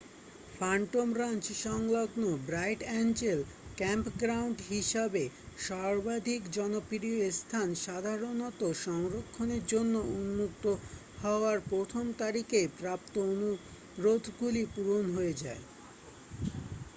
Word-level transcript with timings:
Phantom 0.55 1.09
Ranch 1.19 1.45
সংলগ্ন 1.63 2.23
Bright 2.47 2.81
Angel 2.85 3.39
campground 3.77 4.57
হিসাবে 4.71 5.23
সর্বাধিক 5.65 6.41
জনপ্রিয় 6.57 7.23
স্থান 7.39 7.67
সাধারণত 7.85 8.61
সংরক্ষণের 8.85 9.63
জন্য 9.67 9.93
উন্মুক্ত 10.15 10.65
হওয়ার 11.21 11.57
প্রথম 11.69 12.05
তারিখেই 12.21 12.67
প্রাপ্ত 12.79 13.13
অনুরোধগুলি 13.27 14.63
পূরণ 14.73 15.05
হয়ে 15.15 15.33
যায় 15.43 15.63